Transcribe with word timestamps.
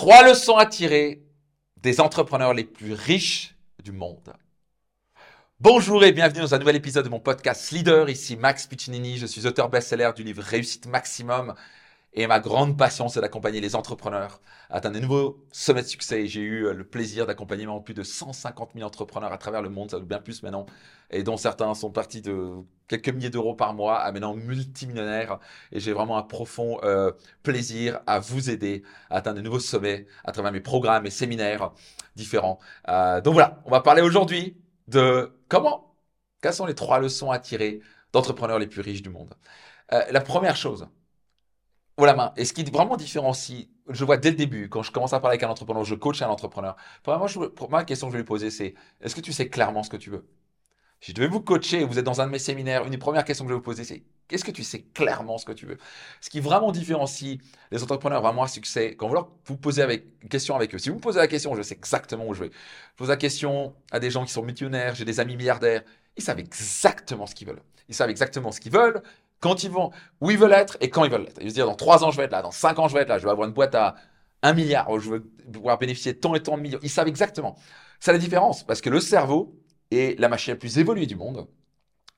Trois 0.00 0.26
leçons 0.26 0.56
à 0.56 0.64
tirer 0.64 1.20
des 1.76 2.00
entrepreneurs 2.00 2.54
les 2.54 2.64
plus 2.64 2.94
riches 2.94 3.54
du 3.84 3.92
monde. 3.92 4.32
Bonjour 5.60 6.02
et 6.04 6.12
bienvenue 6.12 6.40
dans 6.40 6.54
un 6.54 6.58
nouvel 6.58 6.76
épisode 6.76 7.04
de 7.04 7.10
mon 7.10 7.20
podcast 7.20 7.70
Leader. 7.70 8.08
Ici 8.08 8.34
Max 8.38 8.66
Piccinini, 8.66 9.18
je 9.18 9.26
suis 9.26 9.46
auteur 9.46 9.68
best-seller 9.68 10.12
du 10.16 10.22
livre 10.22 10.42
Réussite 10.42 10.86
Maximum. 10.86 11.54
Et 12.12 12.26
ma 12.26 12.40
grande 12.40 12.76
passion, 12.76 13.08
c'est 13.08 13.20
d'accompagner 13.20 13.60
les 13.60 13.76
entrepreneurs 13.76 14.40
à 14.68 14.76
atteindre 14.76 14.96
de 14.96 15.00
nouveaux 15.00 15.46
sommets 15.52 15.82
de 15.82 15.86
succès. 15.86 16.26
J'ai 16.26 16.40
eu 16.40 16.66
euh, 16.66 16.72
le 16.74 16.84
plaisir 16.84 17.24
d'accompagner 17.24 17.66
plus 17.84 17.94
de 17.94 18.02
150 18.02 18.70
000 18.74 18.84
entrepreneurs 18.84 19.32
à 19.32 19.38
travers 19.38 19.62
le 19.62 19.68
monde, 19.68 19.92
ça 19.92 19.98
veut 19.98 20.04
bien 20.04 20.18
plus 20.18 20.42
maintenant, 20.42 20.66
et 21.10 21.22
dont 21.22 21.36
certains 21.36 21.72
sont 21.74 21.90
partis 21.92 22.20
de 22.20 22.56
quelques 22.88 23.10
milliers 23.10 23.30
d'euros 23.30 23.54
par 23.54 23.74
mois 23.74 24.00
à 24.00 24.10
maintenant 24.10 24.34
multimillionnaires. 24.34 25.38
Et 25.70 25.78
j'ai 25.78 25.92
vraiment 25.92 26.18
un 26.18 26.22
profond 26.24 26.80
euh, 26.82 27.12
plaisir 27.44 28.00
à 28.08 28.18
vous 28.18 28.50
aider 28.50 28.82
à 29.08 29.18
atteindre 29.18 29.36
de 29.36 29.42
nouveaux 29.42 29.60
sommets 29.60 30.06
à 30.24 30.32
travers 30.32 30.50
mes 30.50 30.60
programmes 30.60 31.06
et 31.06 31.10
séminaires 31.10 31.70
différents. 32.16 32.58
Euh, 32.88 33.20
donc 33.20 33.34
voilà, 33.34 33.62
on 33.66 33.70
va 33.70 33.80
parler 33.82 34.02
aujourd'hui 34.02 34.56
de 34.88 35.32
comment, 35.48 35.94
quelles 36.42 36.54
sont 36.54 36.66
les 36.66 36.74
trois 36.74 36.98
leçons 36.98 37.30
à 37.30 37.38
tirer 37.38 37.80
d'entrepreneurs 38.12 38.58
les 38.58 38.66
plus 38.66 38.80
riches 38.80 39.02
du 39.02 39.10
monde. 39.10 39.32
la 39.90 40.20
première 40.20 40.56
chose, 40.56 40.88
la 42.06 42.14
main. 42.14 42.32
Et 42.36 42.44
ce 42.44 42.52
qui 42.52 42.64
vraiment 42.64 42.96
différencie, 42.96 43.68
je 43.88 44.04
vois 44.04 44.16
dès 44.16 44.30
le 44.30 44.36
début, 44.36 44.68
quand 44.68 44.82
je 44.82 44.92
commence 44.92 45.12
à 45.12 45.20
parler 45.20 45.34
avec 45.34 45.42
un 45.42 45.50
entrepreneur, 45.50 45.84
je 45.84 45.94
coach 45.94 46.22
un 46.22 46.28
entrepreneur. 46.28 46.76
Moi, 47.06 47.26
je, 47.26 47.38
pour 47.40 47.70
la 47.70 47.84
question 47.84 48.08
que 48.08 48.12
je 48.12 48.16
vais 48.16 48.22
lui 48.22 48.26
poser, 48.26 48.50
c'est 48.50 48.74
est-ce 49.00 49.14
que 49.14 49.20
tu 49.20 49.32
sais 49.32 49.48
clairement 49.48 49.82
ce 49.82 49.90
que 49.90 49.96
tu 49.96 50.10
veux? 50.10 50.26
Si 51.00 51.12
je 51.12 51.16
devais 51.16 51.28
vous 51.28 51.40
coacher, 51.40 51.82
vous 51.82 51.98
êtes 51.98 52.04
dans 52.04 52.20
un 52.20 52.26
de 52.26 52.30
mes 52.30 52.38
séminaires, 52.38 52.84
une 52.84 52.90
des 52.90 52.98
premières 52.98 53.24
questions 53.24 53.46
que 53.46 53.48
je 53.48 53.54
vais 53.54 53.58
vous 53.58 53.64
poser, 53.64 53.84
c'est 53.84 54.02
est-ce 54.30 54.44
que 54.44 54.50
tu 54.50 54.62
sais 54.62 54.82
clairement 54.82 55.38
ce 55.38 55.46
que 55.46 55.52
tu 55.52 55.64
veux? 55.64 55.78
Ce 56.20 56.28
qui 56.28 56.40
vraiment 56.40 56.72
différencie 56.72 57.38
les 57.70 57.82
entrepreneurs 57.82 58.20
vraiment 58.20 58.42
à 58.42 58.48
succès, 58.48 58.96
quand 58.96 59.08
vous 59.08 59.16
vous 59.46 59.56
posez 59.56 59.80
avec, 59.80 60.04
une 60.22 60.28
question 60.28 60.54
avec 60.54 60.74
eux, 60.74 60.78
si 60.78 60.90
vous 60.90 60.96
me 60.96 61.00
posez 61.00 61.18
la 61.18 61.26
question, 61.26 61.54
je 61.54 61.62
sais 61.62 61.74
exactement 61.74 62.26
où 62.28 62.34
je 62.34 62.44
vais. 62.44 62.50
Je 62.50 62.96
pose 62.96 63.08
la 63.08 63.16
question 63.16 63.74
à 63.90 63.98
des 63.98 64.10
gens 64.10 64.26
qui 64.26 64.32
sont 64.32 64.42
millionnaires, 64.42 64.94
j'ai 64.94 65.06
des 65.06 65.20
amis 65.20 65.36
milliardaires, 65.36 65.82
ils 66.16 66.22
savent 66.22 66.38
exactement 66.38 67.26
ce 67.26 67.34
qu'ils 67.34 67.48
veulent. 67.48 67.62
Ils 67.88 67.94
savent 67.94 68.10
exactement 68.10 68.52
ce 68.52 68.60
qu'ils 68.60 68.72
veulent, 68.72 69.02
quand 69.40 69.64
ils 69.64 69.70
vont, 69.70 69.90
où 70.20 70.30
ils 70.30 70.38
veulent 70.38 70.52
être 70.52 70.76
et 70.80 70.90
quand 70.90 71.04
ils 71.04 71.10
veulent 71.10 71.26
être. 71.26 71.40
Ils 71.40 71.50
se 71.50 71.54
dire, 71.54 71.66
dans 71.66 71.74
3 71.74 72.04
ans, 72.04 72.10
je 72.10 72.16
vais 72.16 72.24
être 72.24 72.32
là, 72.32 72.42
dans 72.42 72.50
5 72.50 72.78
ans, 72.78 72.88
je 72.88 72.94
vais 72.94 73.02
être 73.02 73.08
là, 73.08 73.18
je 73.18 73.24
vais 73.24 73.30
avoir 73.30 73.48
une 73.48 73.54
boîte 73.54 73.74
à 73.74 73.96
1 74.42 74.52
milliard, 74.54 74.88
je 74.98 75.10
vais 75.10 75.20
pouvoir 75.52 75.78
bénéficier 75.78 76.16
tant 76.16 76.34
et 76.34 76.42
tant 76.42 76.56
de 76.56 76.62
millions. 76.62 76.78
Ils 76.82 76.90
savent 76.90 77.08
exactement. 77.08 77.56
C'est 77.98 78.12
la 78.12 78.18
différence, 78.18 78.64
parce 78.64 78.80
que 78.80 78.90
le 78.90 79.00
cerveau 79.00 79.54
est 79.90 80.18
la 80.18 80.28
machine 80.28 80.54
la 80.54 80.58
plus 80.58 80.78
évoluée 80.78 81.06
du 81.06 81.16
monde. 81.16 81.46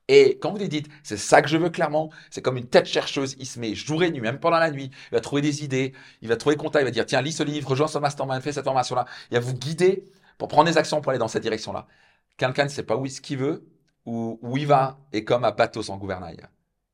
Et 0.09 0.37
quand 0.39 0.51
vous 0.51 0.57
lui 0.57 0.67
dites, 0.67 0.87
c'est 1.01 1.17
ça 1.17 1.41
que 1.41 1.47
je 1.47 1.57
veux 1.57 1.69
clairement, 1.69 2.11
c'est 2.29 2.41
comme 2.41 2.57
une 2.57 2.67
tête 2.67 2.85
chercheuse, 2.85 3.35
il 3.39 3.45
se 3.45 3.57
met 3.57 3.73
jour 3.73 4.03
et 4.03 4.11
nuit, 4.11 4.19
même 4.19 4.39
pendant 4.39 4.59
la 4.59 4.69
nuit, 4.69 4.91
il 5.11 5.15
va 5.15 5.21
trouver 5.21 5.41
des 5.41 5.63
idées, 5.63 5.93
il 6.21 6.27
va 6.27 6.35
trouver 6.35 6.57
contact, 6.57 6.83
il 6.83 6.85
va 6.85 6.91
dire, 6.91 7.05
tiens, 7.05 7.21
lis 7.21 7.31
ce 7.31 7.43
livre, 7.43 7.69
rejoins 7.69 7.87
ce 7.87 7.97
mastermind, 7.99 8.41
fais 8.41 8.51
cette 8.51 8.65
formation-là. 8.65 9.05
Il 9.31 9.35
va 9.35 9.39
vous 9.39 9.53
guider 9.53 10.03
pour 10.37 10.49
prendre 10.49 10.69
des 10.69 10.77
actions 10.77 10.99
pour 10.99 11.11
aller 11.11 11.19
dans 11.19 11.29
cette 11.29 11.43
direction-là. 11.43 11.87
Quelqu'un 12.37 12.65
ne 12.65 12.69
sait 12.69 12.83
pas 12.83 12.97
où 12.97 13.05
est-ce 13.05 13.21
qu'il 13.21 13.37
veut, 13.37 13.65
ou 14.05 14.39
où 14.41 14.57
il 14.57 14.67
va, 14.67 14.99
et 15.13 15.23
comme 15.23 15.45
un 15.45 15.51
bateau 15.51 15.81
sans 15.81 15.97
gouvernail 15.97 16.37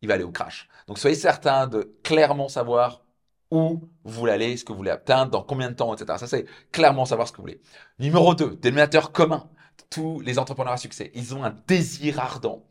il 0.02 0.08
va 0.08 0.16
aller 0.16 0.24
au 0.24 0.32
crash. 0.32 0.68
Donc 0.88 1.00
soyez 1.00 1.16
certain 1.16 1.68
de 1.68 1.96
clairement 2.04 2.48
savoir 2.48 3.04
où 3.52 3.82
vous 4.04 4.20
voulez 4.20 4.32
aller, 4.32 4.58
ce 4.58 4.64
que 4.64 4.72
vous 4.72 4.78
voulez 4.78 4.92
atteindre, 4.92 5.32
dans 5.32 5.42
combien 5.42 5.70
de 5.70 5.76
temps, 5.76 5.94
etc. 5.94 6.18
Ça, 6.20 6.28
c'est 6.28 6.46
clairement 6.72 7.06
savoir 7.06 7.28
ce 7.28 7.34
que 7.34 7.38
vous 7.38 7.44
voulez. 7.44 7.62
Numéro 7.98 8.36
2, 8.36 8.56
dénominateur 8.58 9.12
commun. 9.12 9.50
Tous 9.90 10.20
les 10.20 10.38
entrepreneurs 10.38 10.74
à 10.74 10.78
succès, 10.78 11.10
ils 11.16 11.34
ont 11.34 11.44
un 11.44 11.56
désir 11.68 12.20
ardent 12.20 12.64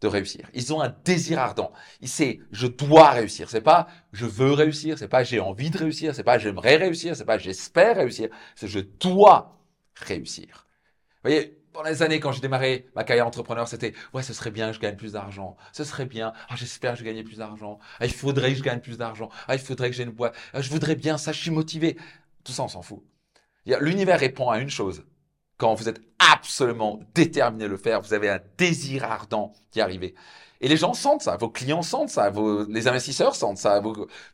de 0.00 0.08
réussir. 0.08 0.48
Ils 0.54 0.72
ont 0.72 0.80
un 0.80 0.94
désir 1.04 1.38
ardent. 1.38 1.72
C'est 2.02 2.40
je 2.50 2.66
dois 2.66 3.10
réussir. 3.10 3.50
C'est 3.50 3.60
pas 3.60 3.86
je 4.12 4.26
veux 4.26 4.52
réussir. 4.52 4.98
C'est 4.98 5.08
pas 5.08 5.24
j'ai 5.24 5.40
envie 5.40 5.70
de 5.70 5.78
réussir. 5.78 6.14
C'est 6.14 6.24
pas 6.24 6.38
j'aimerais 6.38 6.76
réussir. 6.76 7.16
C'est 7.16 7.24
pas 7.24 7.38
j'espère 7.38 7.96
réussir. 7.96 8.28
C'est 8.56 8.66
je 8.66 8.80
dois 8.80 9.58
réussir. 9.94 10.66
Vous 11.22 11.30
voyez, 11.30 11.61
pendant 11.72 11.88
les 11.88 12.02
années, 12.02 12.20
quand 12.20 12.32
j'ai 12.32 12.40
démarré 12.40 12.86
ma 12.94 13.04
carrière 13.04 13.26
entrepreneur, 13.26 13.66
c'était 13.68 13.94
ouais, 14.14 14.22
ce 14.22 14.32
serait 14.32 14.50
bien 14.50 14.68
que 14.68 14.74
je 14.74 14.80
gagne 14.80 14.96
plus 14.96 15.12
d'argent. 15.12 15.56
Ce 15.72 15.84
serait 15.84 16.06
bien. 16.06 16.32
Ah, 16.48 16.56
j'espère 16.56 16.92
que 16.92 16.98
je 17.00 17.04
gagne 17.04 17.22
plus 17.24 17.38
d'argent. 17.38 17.78
Ah, 18.00 18.06
il 18.06 18.12
faudrait 18.12 18.50
que 18.52 18.58
je 18.58 18.62
gagne 18.62 18.80
plus 18.80 18.98
d'argent. 18.98 19.30
Ah, 19.48 19.54
il 19.54 19.60
faudrait 19.60 19.90
que 19.90 19.96
j'ai 19.96 20.04
une 20.04 20.10
boîte. 20.10 20.34
Ah, 20.52 20.60
je 20.60 20.70
voudrais 20.70 20.94
bien 20.96 21.18
ça. 21.18 21.32
Je 21.32 21.40
suis 21.40 21.50
motivé. 21.50 21.96
Tout 22.44 22.52
ça, 22.52 22.62
on 22.64 22.68
s'en 22.68 22.82
fout. 22.82 23.02
L'univers 23.66 24.18
répond 24.18 24.50
à 24.50 24.58
une 24.58 24.70
chose. 24.70 25.04
Quand 25.58 25.74
vous 25.74 25.88
êtes 25.88 26.00
absolument 26.18 27.00
déterminé 27.14 27.64
à 27.64 27.68
le 27.68 27.76
faire, 27.76 28.00
vous 28.00 28.14
avez 28.14 28.28
un 28.28 28.40
désir 28.58 29.04
ardent 29.04 29.52
d'y 29.72 29.80
arriver. 29.80 30.14
Et 30.60 30.68
les 30.68 30.76
gens 30.76 30.94
sentent 30.94 31.22
ça, 31.22 31.36
vos 31.36 31.48
clients 31.48 31.82
sentent 31.82 32.08
ça, 32.08 32.30
vos, 32.30 32.64
les 32.66 32.86
investisseurs 32.86 33.34
sentent 33.34 33.58
ça, 33.58 33.82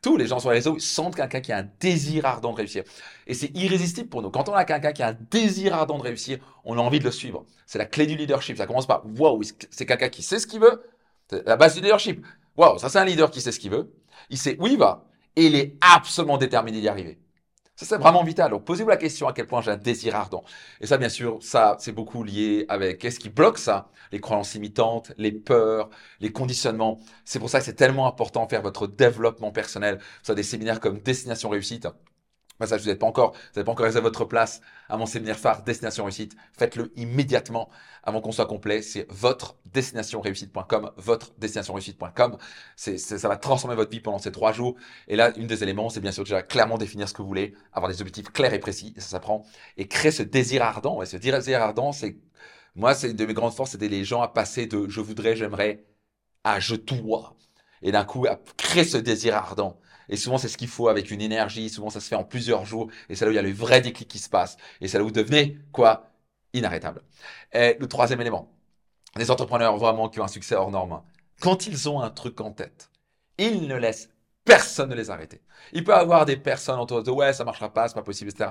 tous 0.02 0.18
les 0.18 0.26
gens 0.26 0.38
sur 0.38 0.50
les 0.50 0.56
réseaux 0.56 0.78
sentent 0.78 1.16
quelqu'un 1.16 1.40
qui 1.40 1.52
a 1.52 1.58
un 1.58 1.68
désir 1.80 2.26
ardent 2.26 2.52
de 2.52 2.56
réussir. 2.56 2.84
Et 3.26 3.32
c'est 3.32 3.50
irrésistible 3.56 4.10
pour 4.10 4.20
nous. 4.20 4.30
Quand 4.30 4.46
on 4.50 4.52
a 4.52 4.66
quelqu'un 4.66 4.92
qui 4.92 5.02
a 5.02 5.08
un 5.08 5.16
désir 5.30 5.74
ardent 5.74 5.96
de 5.96 6.02
réussir, 6.02 6.38
on 6.64 6.76
a 6.76 6.82
envie 6.82 6.98
de 6.98 7.04
le 7.04 7.10
suivre. 7.10 7.46
C'est 7.64 7.78
la 7.78 7.86
clé 7.86 8.06
du 8.06 8.14
leadership. 8.14 8.58
Ça 8.58 8.66
commence 8.66 8.86
par, 8.86 9.04
waouh, 9.18 9.42
c'est 9.70 9.86
quelqu'un 9.86 10.10
qui 10.10 10.22
sait 10.22 10.38
ce 10.38 10.46
qu'il 10.46 10.60
veut? 10.60 10.82
la 11.30 11.56
base 11.56 11.74
du 11.74 11.80
leadership. 11.80 12.24
Waouh, 12.56 12.78
ça 12.78 12.88
c'est 12.88 12.98
un 12.98 13.04
leader 13.04 13.30
qui 13.30 13.40
sait 13.40 13.52
ce 13.52 13.58
qu'il 13.58 13.70
veut. 13.70 13.92
Il 14.28 14.38
sait 14.38 14.56
où 14.60 14.66
il 14.66 14.76
va 14.78 15.04
et 15.34 15.46
il 15.46 15.56
est 15.56 15.76
absolument 15.80 16.36
déterminé 16.36 16.80
d'y 16.80 16.88
arriver. 16.88 17.18
Ça, 17.78 17.86
c'est 17.86 17.98
vraiment 17.98 18.24
vital. 18.24 18.50
Donc, 18.50 18.64
posez-vous 18.64 18.88
la 18.88 18.96
question 18.96 19.28
à 19.28 19.32
quel 19.32 19.46
point 19.46 19.62
j'ai 19.62 19.70
un 19.70 19.76
désir 19.76 20.16
ardent. 20.16 20.42
Et 20.80 20.88
ça, 20.88 20.98
bien 20.98 21.08
sûr, 21.08 21.38
ça, 21.40 21.76
c'est 21.78 21.92
beaucoup 21.92 22.24
lié 22.24 22.66
avec 22.68 22.98
qu'est-ce 22.98 23.20
qui 23.20 23.28
bloque 23.28 23.56
ça? 23.56 23.88
Les 24.10 24.18
croyances 24.20 24.52
limitantes, 24.54 25.12
les 25.16 25.30
peurs, 25.30 25.88
les 26.18 26.32
conditionnements. 26.32 26.98
C'est 27.24 27.38
pour 27.38 27.50
ça 27.50 27.60
que 27.60 27.64
c'est 27.64 27.74
tellement 27.74 28.08
important 28.08 28.46
de 28.46 28.50
faire 28.50 28.62
votre 28.62 28.88
développement 28.88 29.52
personnel. 29.52 30.00
Ça, 30.24 30.34
des 30.34 30.42
séminaires 30.42 30.80
comme 30.80 30.98
Destination 30.98 31.50
Réussite 31.50 31.86
ça, 32.66 32.76
vous 32.76 32.86
n'êtes 32.86 32.98
pas 32.98 33.06
encore, 33.06 33.32
vous 33.32 33.38
n'avez 33.56 33.64
pas 33.64 33.72
encore 33.72 33.86
réservé 33.86 34.08
votre 34.08 34.24
place 34.24 34.60
à 34.88 34.96
mon 34.96 35.06
séminaire 35.06 35.38
phare 35.38 35.62
Destination 35.62 36.04
Réussite. 36.04 36.36
Faites-le 36.58 36.92
immédiatement 36.96 37.68
avant 38.02 38.20
qu'on 38.20 38.32
soit 38.32 38.46
complet. 38.46 38.82
C'est 38.82 39.06
votre 39.10 39.56
destinationréussite.com, 39.72 40.90
votre 40.96 41.32
destinationréussite.com. 41.38 42.38
C'est, 42.76 42.98
ça 42.98 43.28
va 43.28 43.36
transformer 43.36 43.76
votre 43.76 43.90
vie 43.90 44.00
pendant 44.00 44.18
ces 44.18 44.32
trois 44.32 44.52
jours. 44.52 44.76
Et 45.06 45.16
là, 45.16 45.36
une 45.36 45.46
des 45.46 45.62
éléments, 45.62 45.88
c'est 45.88 46.00
bien 46.00 46.12
sûr 46.12 46.24
déjà 46.24 46.42
clairement 46.42 46.78
définir 46.78 47.08
ce 47.08 47.14
que 47.14 47.22
vous 47.22 47.28
voulez, 47.28 47.54
avoir 47.72 47.90
des 47.90 48.00
objectifs 48.00 48.30
clairs 48.30 48.54
et 48.54 48.58
précis. 48.58 48.92
Et 48.96 49.00
ça 49.00 49.08
s'apprend. 49.08 49.44
Et 49.76 49.86
créer 49.88 50.10
ce 50.10 50.22
désir 50.22 50.62
ardent. 50.62 51.02
Et 51.02 51.06
ce 51.06 51.16
désir 51.16 51.62
ardent, 51.62 51.92
c'est, 51.92 52.16
moi, 52.74 52.94
c'est 52.94 53.10
une 53.10 53.16
de 53.16 53.26
mes 53.26 53.34
grandes 53.34 53.54
forces, 53.54 53.72
c'était 53.72 53.88
les 53.88 54.04
gens 54.04 54.22
à 54.22 54.28
passer 54.28 54.66
de 54.66 54.88
je 54.88 55.00
voudrais, 55.00 55.36
j'aimerais 55.36 55.84
à 56.44 56.60
je 56.60 56.74
dois. 56.76 57.36
Et 57.82 57.92
d'un 57.92 58.04
coup, 58.04 58.26
à 58.26 58.40
créer 58.56 58.84
ce 58.84 58.96
désir 58.96 59.36
ardent. 59.36 59.78
Et 60.08 60.16
souvent, 60.16 60.38
c'est 60.38 60.48
ce 60.48 60.56
qu'il 60.56 60.68
faut 60.68 60.88
avec 60.88 61.10
une 61.10 61.20
énergie. 61.20 61.68
Souvent, 61.70 61.90
ça 61.90 62.00
se 62.00 62.08
fait 62.08 62.14
en 62.16 62.24
plusieurs 62.24 62.64
jours. 62.64 62.88
Et 63.08 63.14
c'est 63.14 63.24
là 63.24 63.30
où 63.30 63.32
il 63.32 63.36
y 63.36 63.38
a 63.38 63.42
le 63.42 63.52
vrai 63.52 63.80
déclic 63.80 64.08
qui 64.08 64.18
se 64.18 64.28
passe. 64.28 64.56
Et 64.80 64.88
c'est 64.88 64.98
là 64.98 65.04
où 65.04 65.08
vous 65.08 65.12
devenez, 65.12 65.58
quoi, 65.72 66.10
inarrêtable. 66.52 67.02
Et 67.52 67.76
le 67.78 67.88
troisième 67.88 68.20
élément, 68.20 68.50
les 69.16 69.30
entrepreneurs 69.30 69.76
vraiment 69.76 70.08
qui 70.08 70.20
ont 70.20 70.24
un 70.24 70.28
succès 70.28 70.54
hors 70.54 70.70
norme, 70.70 71.02
quand 71.40 71.66
ils 71.66 71.88
ont 71.88 72.00
un 72.00 72.10
truc 72.10 72.40
en 72.40 72.52
tête, 72.52 72.90
ils 73.38 73.66
ne 73.66 73.76
laissent 73.76 74.10
personne 74.48 74.88
ne 74.88 74.94
les 74.94 75.10
arrêter. 75.10 75.42
Il 75.72 75.84
peut 75.84 75.92
y 75.92 75.94
avoir 75.94 76.24
des 76.24 76.38
personnes 76.38 76.80
autour 76.80 77.02
de 77.02 77.10
ouais, 77.10 77.34
ça 77.34 77.44
marchera 77.44 77.72
pas, 77.72 77.86
c'est 77.86 77.94
pas 77.94 78.02
possible, 78.02 78.30
etc. 78.30 78.50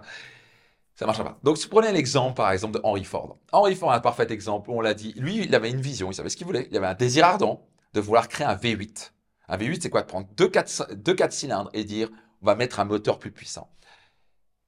Ça 0.93 1.05
marchera 1.07 1.25
pas. 1.25 1.39
Donc, 1.43 1.57
si 1.57 1.63
vous 1.63 1.71
prenez 1.71 1.91
l'exemple, 1.91 2.35
par 2.35 2.51
exemple, 2.51 2.75
de 2.75 2.81
Henry 2.83 3.03
Ford. 3.03 3.37
Henry 3.51 3.75
Ford, 3.75 3.91
un 3.91 3.99
parfait 3.99 4.31
exemple, 4.31 4.69
on 4.69 4.79
l'a 4.79 4.93
dit. 4.93 5.13
Lui, 5.17 5.37
il 5.45 5.55
avait 5.55 5.71
une 5.71 5.81
vision, 5.81 6.11
il 6.11 6.13
savait 6.13 6.29
ce 6.29 6.37
qu'il 6.37 6.45
voulait. 6.45 6.67
Il 6.69 6.77
avait 6.77 6.87
un 6.87 6.93
désir 6.93 7.25
ardent 7.25 7.67
de 7.93 7.99
vouloir 7.99 8.27
créer 8.27 8.45
un 8.45 8.55
V8. 8.55 9.11
Un 9.47 9.57
V8, 9.57 9.81
c'est 9.81 9.89
quoi? 9.89 10.01
De 10.01 10.07
prendre 10.07 10.27
deux 10.35 10.49
4, 10.49 10.93
deux 10.95 11.15
cylindres 11.29 11.69
et 11.73 11.83
dire 11.83 12.09
on 12.41 12.45
va 12.45 12.55
mettre 12.55 12.79
un 12.79 12.85
moteur 12.85 13.19
plus 13.19 13.31
puissant. 13.31 13.69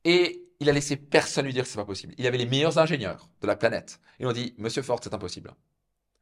Et 0.05 0.49
il 0.59 0.69
a 0.69 0.73
laissé 0.73 0.97
personne 0.97 1.45
lui 1.45 1.53
dire 1.53 1.63
que 1.63 1.69
c'est 1.69 1.77
pas 1.77 1.85
possible. 1.85 2.13
Il 2.17 2.27
avait 2.27 2.37
les 2.37 2.45
meilleurs 2.45 2.77
ingénieurs 2.77 3.29
de 3.41 3.47
la 3.47 3.55
planète. 3.55 3.99
Ils 4.19 4.27
ont 4.27 4.31
dit 4.31 4.55
Monsieur 4.57 4.81
Ford, 4.81 4.99
c'est 5.01 5.13
impossible. 5.13 5.53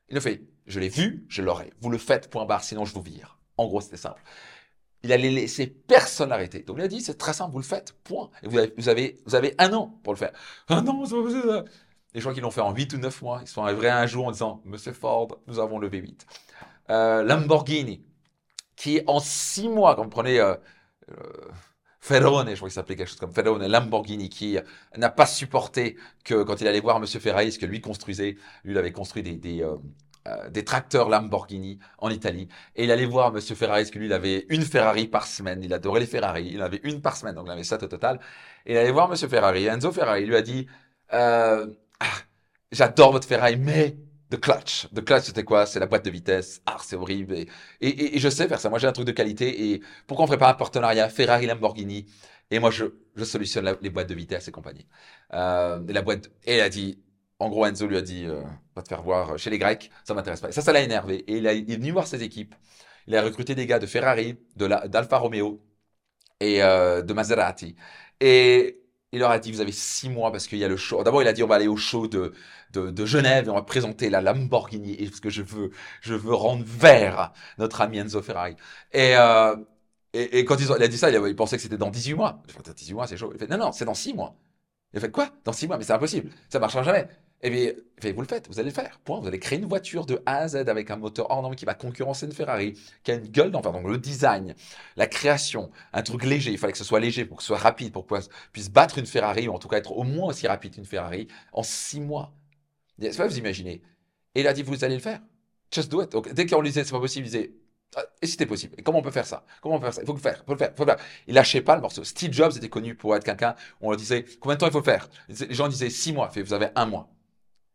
Il 0.09 0.18
a 0.18 0.22
fait 0.22 0.44
Je 0.66 0.79
l'ai 0.79 0.90
vu, 0.90 1.25
je 1.29 1.41
l'aurai. 1.41 1.72
Vous 1.81 1.90
le 1.90 1.97
faites, 1.97 2.29
point 2.29 2.45
barre, 2.45 2.63
sinon 2.63 2.85
je 2.85 2.94
vous 2.94 3.01
vire. 3.01 3.40
En 3.57 3.68
gros, 3.68 3.81
c'était 3.81 3.97
simple. 3.97 4.22
Il 5.03 5.12
allait 5.12 5.29
laisser 5.29 5.68
personne 5.68 6.31
arrêter. 6.31 6.63
Donc 6.63 6.78
il 6.79 6.84
a 6.84 6.88
dit 6.88 7.01
C'est 7.01 7.18
très 7.18 7.34
simple, 7.34 7.51
vous 7.51 7.59
le 7.59 7.63
faites, 7.63 7.94
point. 8.03 8.29
Vous 8.44 8.89
avez 8.89 9.56
un 9.57 9.74
an 9.74 10.00
pour 10.03 10.13
le 10.13 10.18
faire. 10.18 10.33
Un 10.69 10.86
an, 10.88 11.06
c'est 11.06 11.15
pas 11.15 11.24
possible. 11.24 11.65
Les 12.13 12.21
gens 12.21 12.33
qui 12.33 12.42
l'ont 12.42 12.51
fait 12.51 12.62
en 12.62 12.74
8 12.74 12.94
ou 12.94 12.98
9 12.98 13.21
mois, 13.21 13.39
ils 13.44 13.48
sont 13.48 13.63
arrivés 13.63 13.89
un 13.89 14.07
jour 14.07 14.25
en 14.27 14.31
disant 14.31 14.62
Monsieur 14.65 14.94
Ford, 14.94 15.27
nous 15.48 15.60
avons 15.60 15.77
le 15.77 15.89
V8. 15.89 16.21
Euh, 16.89 17.21
Lamborghini, 17.21 18.06
qui 18.77 19.01
en 19.07 19.19
six 19.19 19.68
mois, 19.68 19.95
quand 19.95 20.03
vous 20.03 20.09
prenez 20.09 20.39
euh, 20.39 20.56
euh, 21.12 21.15
Ferrone, 22.00 22.50
je 22.50 22.56
crois 22.56 22.69
qu'il 22.69 22.74
s'appelait 22.74 22.95
quelque 22.95 23.09
chose 23.09 23.19
comme 23.19 23.33
Ferrone, 23.33 23.65
Lamborghini, 23.68 24.29
qui 24.29 24.57
n'a 24.95 25.09
pas 25.09 25.25
supporté 25.25 25.97
que 26.24 26.44
quand 26.44 26.62
il 26.62 26.68
allait 26.68 26.79
voir 26.79 27.00
Monsieur 27.01 27.19
Ferrari, 27.19 27.51
ce 27.51 27.59
que 27.59 27.65
lui 27.65 27.81
construisait, 27.81 28.38
lui 28.63 28.74
il 28.74 28.77
avait 28.77 28.94
construit 28.94 29.24
des, 29.24 29.35
des, 29.35 29.62
euh, 29.62 29.75
euh, 30.27 30.50
des 30.50 30.63
tracteurs 30.63 31.09
Lamborghini 31.09 31.79
en 31.97 32.09
Italie, 32.09 32.47
et 32.75 32.85
il 32.85 32.91
allait 32.91 33.06
voir 33.06 33.33
Monsieur 33.33 33.56
Ferrari, 33.56 33.89
que 33.89 34.00
lui 34.00 34.06
il 34.06 34.13
avait 34.13 34.45
une 34.50 34.62
Ferrari 34.62 35.07
par 35.07 35.25
semaine, 35.27 35.62
il 35.63 35.74
adorait 35.74 36.00
les 36.00 36.06
Ferrari, 36.06 36.50
il 36.53 36.62
en 36.62 36.65
avait 36.65 36.81
une 36.83 37.01
par 37.01 37.18
semaine, 37.18 37.35
donc 37.35 37.47
il 37.47 37.51
avait 37.51 37.63
ça 37.63 37.75
au 37.75 37.88
total, 37.88 38.19
et 38.65 38.74
il 38.74 38.77
allait 38.77 38.91
voir 38.91 39.09
Monsieur 39.09 39.27
Ferrari, 39.27 39.65
Enzo 39.65 39.91
Ferrari 39.91 40.25
lui 40.25 40.35
a 40.35 40.41
dit, 40.41 40.68
euh, 41.13 41.68
ah, 42.00 42.06
j'adore 42.71 43.12
votre 43.12 43.27
Ferrari, 43.27 43.57
mais 43.57 43.97
The 44.29 44.39
Clutch. 44.39 44.88
The 44.94 45.03
Clutch, 45.03 45.25
c'était 45.25 45.44
quoi? 45.44 45.65
C'est 45.65 45.79
la 45.79 45.85
boîte 45.85 46.06
de 46.06 46.09
vitesse. 46.09 46.62
Ah, 46.65 46.77
c'est 46.83 46.95
horrible. 46.95 47.35
Et, 47.81 48.19
je 48.19 48.29
sais 48.29 48.47
faire 48.47 48.59
ça. 48.59 48.69
Moi, 48.69 48.79
j'ai 48.79 48.88
un 48.88 48.91
truc 48.91 49.07
de 49.07 49.12
qualité. 49.12 49.71
Et 49.71 49.81
pourquoi 50.06 50.25
on 50.25 50.27
ferait 50.27 50.38
pas 50.38 50.50
un 50.50 50.53
partenariat 50.53 51.09
Ferrari-Lamborghini 51.09 52.06
Et 52.51 52.59
moi, 52.59 52.71
je, 52.71 52.85
solutionne 53.24 53.77
les 53.81 53.89
boîtes 53.89 54.09
de 54.09 54.15
vitesse 54.15 54.47
et 54.47 54.51
compagnie. 54.51 54.88
Euh, 55.33 55.81
et 55.88 55.94
la 55.94 56.01
boîte, 56.01 56.29
elle 56.45 56.62
a 56.62 56.69
dit, 56.69 57.00
en 57.39 57.50
gros, 57.50 57.65
Enzo 57.65 57.88
lui 57.88 57.97
a 57.97 58.01
dit, 58.01 58.25
euh, 58.25 58.41
va 58.75 58.81
te 58.81 58.89
faire 58.89 59.01
voir 59.01 59.38
chez 59.38 59.50
les 59.50 59.59
Grecs, 59.59 59.89
ça 60.03 60.13
m'intéresse 60.13 60.41
pas. 60.41 60.50
Et 60.50 60.51
ça, 60.51 60.62
ça 60.62 60.74
l'a 60.74 60.81
énervé. 60.81 61.24
Et 61.27 61.38
il, 61.38 61.45
est 61.45 61.75
venu 61.75 61.91
voir 61.91 62.07
ses 62.07 62.24
équipes. 62.24 62.56
Il 63.07 63.15
a 63.15 63.21
recruté 63.21 63.56
des 63.56 63.65
gars 63.65 63.79
de 63.79 63.85
Ferrari, 63.88 64.38
d'Alfa 64.56 65.18
Romeo 65.18 65.62
et 66.39 66.63
euh, 66.63 67.01
de 67.01 67.13
Maserati. 67.13 67.75
Et 68.19 68.81
il 69.13 69.19
leur 69.19 69.31
a 69.31 69.39
dit, 69.39 69.51
vous 69.51 69.62
avez 69.62 69.71
six 69.71 70.09
mois 70.09 70.31
parce 70.31 70.48
qu'il 70.48 70.57
y 70.57 70.63
a 70.63 70.68
le 70.68 70.77
show. 70.77 71.04
D'abord, 71.04 71.21
il 71.21 71.27
a 71.27 71.33
dit, 71.33 71.44
on 71.44 71.48
va 71.48 71.56
aller 71.56 71.68
au 71.68 71.77
show 71.77 72.07
de, 72.07 72.33
de, 72.74 72.92
de 72.92 73.06
Genève 73.06 73.48
et 73.48 73.50
on 73.50 73.56
va 73.56 73.62
présenter 73.62 74.09
la 74.09 74.21
Lamborghini 74.21 74.98
parce 75.07 75.21
que 75.21 75.30
je 75.30 75.42
veux, 75.42 75.71
je 76.01 76.13
veux 76.13 76.33
rendre 76.33 76.63
vert 76.65 77.31
notre 77.57 77.81
ami 77.81 78.00
Enzo 78.00 78.21
Ferrari. 78.21 78.56
Et, 78.92 79.15
euh, 79.15 79.56
et, 80.13 80.45
quand 80.45 80.57
il 80.59 80.71
a 80.83 80.88
dit 80.88 80.98
ça, 80.98 81.09
il, 81.12 81.36
pensait 81.36 81.57
que 81.57 81.63
c'était 81.63 81.77
dans 81.77 81.89
18 81.92 82.15
mois. 82.15 82.42
Je 82.48 82.54
fait, 82.54 82.74
18 82.74 82.94
mois, 82.94 83.07
c'est 83.07 83.18
chaud. 83.18 83.31
Il 83.33 83.39
fait, 83.39 83.48
non, 83.48 83.57
non, 83.57 83.71
c'est 83.71 83.86
dans 83.86 83.94
6 83.94 84.13
mois. 84.13 84.36
Il 84.94 85.00
fait, 85.01 85.12
quoi? 85.12 85.30
Dans 85.45 85.53
6 85.53 85.68
mois 85.68 85.77
Mais 85.77 85.83
c'est 85.86 85.94
impossible. 85.94 86.31
Ça 86.50 86.60
marchera 86.60 86.83
jamais. 86.83 87.07
Et 87.44 87.51
bien, 87.51 87.72
vous 88.13 88.22
le 88.22 88.28
faites, 88.28 88.48
vous 88.48 88.60
allez 88.60 88.69
le 88.69 88.74
faire. 88.74 89.00
Vous 89.06 89.28
allez 89.28 89.38
créer 89.39 89.60
une 89.60 89.68
voiture 89.68 90.07
de 90.07 90.22
A 90.25 90.38
à 90.38 90.48
Z 90.48 90.56
avec 90.56 90.89
un 90.89 90.95
moteur 90.95 91.30
hors 91.30 91.42
norme 91.44 91.56
qui 91.56 91.66
va 91.66 91.75
concurrencer 91.75 92.25
une 92.25 92.31
Ferrari, 92.31 92.74
qui 93.04 93.12
a 93.12 93.13
une 93.13 93.28
gueule 93.28 93.51
d'enfer. 93.51 93.72
Donc 93.72 93.88
le 93.88 94.00
design, 94.00 94.56
la 94.95 95.06
création, 95.06 95.69
un 95.94 96.01
truc 96.01 96.24
léger. 96.24 96.51
Il 96.51 96.57
fallait 96.57 96.74
que 96.74 96.80
ce 96.80 96.84
soit 96.84 97.00
léger 97.00 97.25
pour 97.25 97.38
que 97.38 97.44
ce 97.44 97.48
soit 97.48 97.57
rapide, 97.60 97.94
pour 97.94 98.07
qu'on 98.07 98.19
puisse 98.51 98.72
battre 98.72 98.98
une 98.98 99.06
Ferrari, 99.06 99.48
ou 99.48 99.54
en 99.54 99.60
tout 99.60 99.68
cas 99.68 99.78
être 99.78 99.92
au 99.92 100.04
moins 100.04 100.30
aussi 100.30 100.48
rapide 100.48 100.74
qu'une 100.74 100.86
Ferrari, 100.86 101.28
en 101.54 101.62
6 101.62 102.00
mois. 102.00 102.34
C'est 103.00 103.16
pas 103.16 103.28
vous 103.28 103.38
imaginez. 103.38 103.84
Et 104.34 104.42
il 104.42 104.48
a 104.48 104.54
dit, 104.54 104.63
vous 104.63 104.84
allez 104.84 104.95
le 104.95 105.01
faire. 105.01 105.22
Just 105.72 105.92
do 105.92 106.01
it. 106.01 106.12
Donc, 106.12 106.34
dès 106.34 106.48
qu'on 106.48 106.62
lui 106.62 106.69
disait, 106.69 106.84
c'est 106.84 106.92
pas 106.92 107.00
possible, 107.00 107.28
il 107.28 107.31
disait, 107.31 107.51
ah, 107.95 108.04
et 108.22 108.25
si 108.25 108.31
c'était 108.31 108.48
possible? 108.48 108.74
Et 108.80 108.81
comment 108.81 109.00
on 109.00 109.04
peut 109.04 109.12
faire 109.12 109.28
ça? 109.28 109.45
Comment 109.62 109.75
on 109.75 109.80
peut 109.80 109.86
faire 109.86 109.94
ça? 109.94 110.01
Il 110.01 110.07
faut 110.07 110.13
le 110.13 110.19
faire, 110.19 110.44
faut 110.45 110.54
le 110.54 110.57
faire, 110.57 110.74
faut 110.75 110.86
le 110.86 110.92
faire. 110.92 111.06
Il 111.28 111.36
lâchait 111.36 111.62
pas 111.62 111.75
le 111.75 111.81
morceau. 111.81 112.04
Steve 112.04 112.34
Jobs 112.34 112.57
était 112.57 112.69
connu 112.69 112.95
pour 112.95 113.16
être 113.16 113.24
quelqu'un, 113.24 113.56
on 113.80 113.92
lui 113.92 113.98
disait, 113.98 114.25
combien 114.39 114.56
de 114.56 114.60
temps 114.60 114.68
il 114.68 114.72
faut 114.72 114.81
faire? 114.81 115.07
Les 115.30 115.54
gens 115.54 115.68
disaient 115.68 115.89
six 115.89 116.13
mois, 116.13 116.30
fait, 116.30 116.42
vous 116.42 116.54
avez 116.54 116.69
un 116.75 116.86
mois. 116.86 117.10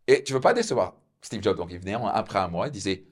Et 0.07 0.23
tu 0.25 0.33
veux 0.33 0.41
pas 0.41 0.55
décevoir 0.55 0.95
Steve 1.21 1.43
Jobs. 1.43 1.57
Donc 1.57 1.71
il 1.71 1.79
venait 1.79 1.95
après 1.95 2.39
un 2.39 2.49
mois, 2.49 2.69
il 2.69 2.73
disait, 2.73 3.05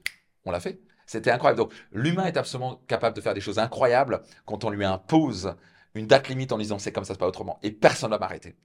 on 0.45 0.51
l'a 0.51 0.59
fait. 0.59 0.79
C'était 1.05 1.31
incroyable. 1.31 1.59
Donc 1.59 1.73
l'humain 1.91 2.25
est 2.25 2.37
absolument 2.37 2.81
capable 2.87 3.15
de 3.15 3.21
faire 3.21 3.33
des 3.33 3.41
choses 3.41 3.59
incroyables 3.59 4.21
quand 4.45 4.63
on 4.63 4.69
lui 4.69 4.85
impose 4.85 5.55
une 5.93 6.07
date 6.07 6.29
limite 6.29 6.51
en 6.51 6.57
disant 6.57 6.79
c'est 6.79 6.91
comme 6.91 7.03
ça, 7.03 7.13
c'est 7.13 7.19
pas 7.19 7.27
autrement. 7.27 7.59
Et 7.63 7.71
personne 7.71 8.11
ne 8.11 8.15
va 8.15 8.19
m'arrêter. 8.19 8.55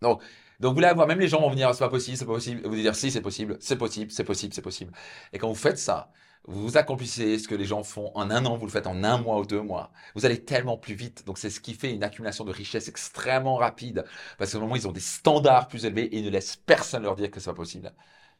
Donc, 0.00 0.22
donc 0.60 0.70
vous 0.70 0.74
voulez 0.76 0.86
avoir, 0.86 1.06
même 1.08 1.18
les 1.18 1.28
gens 1.28 1.40
vont 1.40 1.50
venir, 1.50 1.74
c'est 1.74 1.84
pas 1.84 1.88
possible, 1.88 2.16
c'est 2.16 2.26
pas 2.26 2.34
possible. 2.34 2.66
Vous 2.66 2.74
dire 2.74 2.94
si 2.94 3.10
c'est 3.10 3.20
possible, 3.20 3.56
c'est 3.60 3.76
possible, 3.76 4.10
c'est 4.12 4.24
possible, 4.24 4.54
c'est 4.54 4.62
possible. 4.62 4.92
Et 5.32 5.38
quand 5.38 5.48
vous 5.48 5.54
faites 5.54 5.78
ça, 5.78 6.12
vous 6.46 6.76
accomplissez 6.76 7.38
ce 7.38 7.46
que 7.46 7.54
les 7.54 7.64
gens 7.64 7.84
font 7.84 8.10
en 8.14 8.30
un 8.30 8.44
an, 8.46 8.56
vous 8.56 8.66
le 8.66 8.72
faites 8.72 8.86
en 8.88 9.04
un 9.04 9.18
mois 9.18 9.38
ou 9.38 9.46
deux 9.46 9.60
mois. 9.62 9.92
Vous 10.14 10.26
allez 10.26 10.44
tellement 10.44 10.76
plus 10.76 10.94
vite. 10.94 11.24
Donc 11.24 11.38
c'est 11.38 11.50
ce 11.50 11.60
qui 11.60 11.74
fait 11.74 11.92
une 11.92 12.02
accumulation 12.02 12.44
de 12.44 12.50
richesse 12.52 12.88
extrêmement 12.88 13.56
rapide. 13.56 14.04
Parce 14.38 14.52
qu'au 14.52 14.60
moment 14.60 14.76
ils 14.76 14.88
ont 14.88 14.92
des 14.92 15.00
standards 15.00 15.68
plus 15.68 15.84
élevés 15.84 16.04
et 16.06 16.18
ils 16.18 16.24
ne 16.24 16.30
laissent 16.30 16.56
personne 16.56 17.04
leur 17.04 17.14
dire 17.16 17.30
que 17.30 17.38
c'est 17.40 17.50
pas 17.50 17.54
possible. 17.54 17.92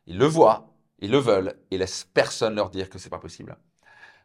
Ils 0.06 0.18
le 0.18 0.26
voient, 0.26 0.74
ils 0.98 1.10
le 1.10 1.18
veulent 1.18 1.56
et 1.70 1.78
laissent 1.78 2.04
personne 2.12 2.54
leur 2.56 2.70
dire 2.70 2.90
que 2.90 2.98
c'est 2.98 3.10
pas 3.10 3.18
possible. 3.18 3.56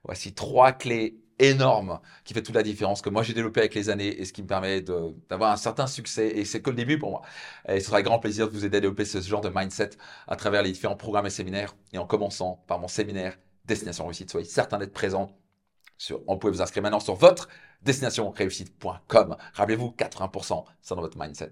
Voici 0.03 0.33
trois 0.33 0.71
clés 0.71 1.19
énormes 1.39 1.99
qui 2.23 2.33
fait 2.33 2.41
toute 2.41 2.55
la 2.55 2.63
différence 2.63 3.01
que 3.03 3.09
moi 3.09 3.21
j'ai 3.23 3.33
développé 3.33 3.59
avec 3.59 3.75
les 3.75 3.89
années 3.89 4.19
et 4.19 4.25
ce 4.25 4.33
qui 4.33 4.41
me 4.41 4.47
permet 4.47 4.81
d'avoir 4.81 5.51
un 5.51 5.57
certain 5.57 5.87
succès 5.87 6.29
et 6.29 6.45
c'est 6.45 6.61
que 6.63 6.71
le 6.71 6.75
début 6.75 6.97
pour 6.97 7.11
moi. 7.11 7.21
Et 7.67 7.79
ce 7.79 7.87
sera 7.87 7.97
un 7.99 8.01
grand 8.01 8.19
plaisir 8.19 8.47
de 8.47 8.53
vous 8.53 8.65
aider 8.65 8.77
à 8.77 8.81
développer 8.81 9.05
ce 9.05 9.21
genre 9.21 9.41
de 9.41 9.51
mindset 9.53 9.91
à 10.27 10.35
travers 10.35 10.63
les 10.63 10.71
différents 10.71 10.95
programmes 10.95 11.27
et 11.27 11.29
séminaires 11.31 11.75
et 11.93 11.99
en 11.99 12.07
commençant 12.07 12.63
par 12.67 12.79
mon 12.79 12.87
séminaire 12.87 13.37
Destination 13.67 14.05
Réussite. 14.05 14.31
Soyez 14.31 14.47
certain 14.47 14.77
d'être 14.77 14.93
présent. 14.93 15.31
Sur, 15.97 16.21
on 16.27 16.37
peut 16.37 16.49
vous 16.49 16.61
inscrire 16.61 16.83
maintenant 16.83 16.99
sur 16.99 17.15
votre 17.15 17.49
destinationréussite.com. 17.81 19.37
Rappelez-vous, 19.53 19.95
80%, 19.97 20.63
c'est 20.81 20.95
dans 20.95 21.01
votre 21.01 21.17
mindset. 21.17 21.51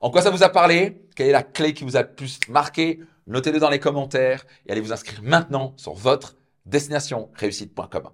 En 0.00 0.10
quoi 0.10 0.22
ça 0.22 0.30
vous 0.30 0.42
a 0.42 0.48
parlé? 0.48 1.06
Quelle 1.16 1.28
est 1.28 1.32
la 1.32 1.42
clé 1.42 1.74
qui 1.74 1.84
vous 1.84 1.96
a 1.96 2.02
le 2.02 2.12
plus 2.12 2.38
marqué? 2.48 3.00
Notez-le 3.26 3.58
dans 3.58 3.70
les 3.70 3.80
commentaires 3.80 4.46
et 4.66 4.72
allez 4.72 4.80
vous 4.80 4.92
inscrire 4.92 5.22
maintenant 5.22 5.74
sur 5.76 5.94
votre 5.94 6.36
destinationréussite.com. 6.66 8.10